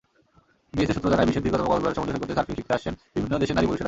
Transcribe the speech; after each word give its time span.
BSA 0.75 0.93
সূত্র 0.95 1.11
জানায়, 1.13 1.27
বিশ্বের 1.27 1.45
দীর্ঘতম 1.45 1.67
কক্সবাজার 1.71 1.97
সমুদ্রসৈকতে 1.97 2.37
সার্ফিং 2.37 2.53
শিখতে 2.57 2.75
আসছেন 2.77 2.93
বিভিন্ন 3.15 3.33
দেশের 3.41 3.55
নারী-পুরুষেরা। 3.55 3.79